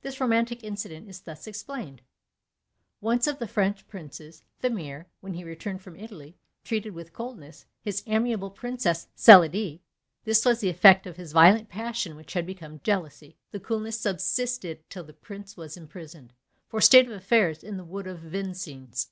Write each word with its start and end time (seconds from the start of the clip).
This 0.00 0.18
romantic 0.18 0.64
incident 0.64 1.10
is 1.10 1.20
thus 1.20 1.46
explained: 1.46 2.00
One 3.00 3.20
of 3.26 3.38
the 3.38 3.46
French 3.46 3.86
princes 3.86 4.42
(Thamire), 4.62 5.04
when 5.20 5.34
he 5.34 5.44
returned 5.44 5.82
from 5.82 5.94
Italy, 5.94 6.38
treated 6.64 6.94
with 6.94 7.12
coldness 7.12 7.66
his 7.82 8.02
amiable 8.06 8.48
princess 8.50 9.08
(Celidée); 9.14 9.80
this 10.24 10.46
was 10.46 10.60
the 10.60 10.70
effect 10.70 11.06
of 11.06 11.18
his 11.18 11.32
violent 11.32 11.68
passion, 11.68 12.16
which 12.16 12.32
had 12.32 12.46
become 12.46 12.80
jealousy. 12.82 13.36
The 13.50 13.60
coolness 13.60 14.00
subsisted 14.00 14.88
till 14.88 15.04
the 15.04 15.12
prince 15.12 15.54
was 15.54 15.76
imprisoned, 15.76 16.32
for 16.70 16.80
state 16.80 17.10
affairs, 17.10 17.62
in 17.62 17.76
the 17.76 17.84
wood 17.84 18.06
of 18.06 18.20
Vincennes. 18.20 19.08